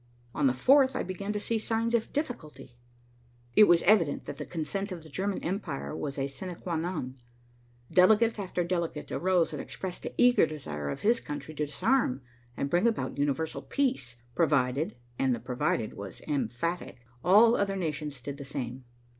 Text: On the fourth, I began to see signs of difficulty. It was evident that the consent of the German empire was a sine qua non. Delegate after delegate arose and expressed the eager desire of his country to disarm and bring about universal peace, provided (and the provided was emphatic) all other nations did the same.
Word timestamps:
On 0.33 0.47
the 0.47 0.53
fourth, 0.55 0.95
I 0.95 1.03
began 1.03 1.31
to 1.31 1.39
see 1.39 1.59
signs 1.59 1.93
of 1.93 2.11
difficulty. 2.11 2.75
It 3.55 3.65
was 3.65 3.83
evident 3.83 4.25
that 4.25 4.37
the 4.37 4.47
consent 4.47 4.91
of 4.91 5.03
the 5.03 5.09
German 5.09 5.37
empire 5.43 5.95
was 5.95 6.17
a 6.17 6.25
sine 6.25 6.55
qua 6.55 6.75
non. 6.75 7.17
Delegate 7.91 8.39
after 8.39 8.63
delegate 8.63 9.11
arose 9.11 9.53
and 9.53 9.61
expressed 9.61 10.01
the 10.01 10.15
eager 10.17 10.47
desire 10.47 10.89
of 10.89 11.01
his 11.01 11.19
country 11.19 11.53
to 11.53 11.67
disarm 11.67 12.23
and 12.57 12.67
bring 12.67 12.87
about 12.87 13.19
universal 13.19 13.61
peace, 13.61 14.15
provided 14.33 14.97
(and 15.19 15.35
the 15.35 15.39
provided 15.39 15.93
was 15.93 16.21
emphatic) 16.21 16.97
all 17.23 17.55
other 17.55 17.75
nations 17.75 18.21
did 18.21 18.37
the 18.37 18.43
same. 18.45 18.85